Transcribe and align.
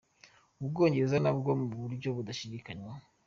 U 0.61 0.63
Bwongereza, 0.69 1.15
nabwo 1.23 1.49
mu 1.59 1.67
buryo 1.79 2.09
budashidikanywa. 2.17 2.93